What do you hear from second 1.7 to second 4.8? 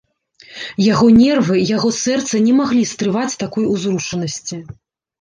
яго сэрца не маглі стрываць такой узрушанасці.